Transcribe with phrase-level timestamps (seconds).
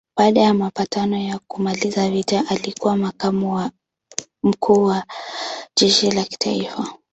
[0.17, 3.71] Baada ya mapatano ya kumaliza vita alikuwa makamu wa
[4.43, 5.05] mkuu wa
[5.79, 6.97] jeshi la kitaifa.